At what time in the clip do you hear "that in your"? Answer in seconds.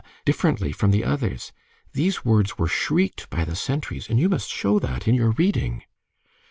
4.79-5.29